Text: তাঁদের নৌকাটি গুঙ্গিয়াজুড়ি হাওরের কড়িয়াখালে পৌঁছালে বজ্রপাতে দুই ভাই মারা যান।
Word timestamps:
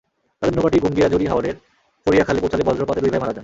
তাঁদের 0.41 0.55
নৌকাটি 0.57 0.77
গুঙ্গিয়াজুড়ি 0.79 1.25
হাওরের 1.27 1.55
কড়িয়াখালে 2.07 2.39
পৌঁছালে 2.43 2.63
বজ্রপাতে 2.63 2.99
দুই 3.01 3.11
ভাই 3.11 3.21
মারা 3.21 3.33
যান। 3.33 3.39